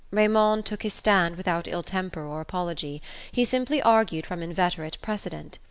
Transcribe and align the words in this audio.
Raymond 0.09 0.65
took 0.65 0.81
his 0.81 0.95
stand 0.95 1.35
without 1.37 1.67
ill 1.67 1.83
temper 1.83 2.25
or 2.25 2.41
apology: 2.41 3.03
he 3.31 3.45
simply 3.45 3.83
argued 3.83 4.25
from 4.25 4.41
inveterate 4.41 4.97
precedent. 4.99 5.59